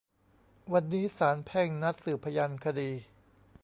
[0.73, 2.91] วันนี้ศาลแพ่งนัดสืบพยานคดี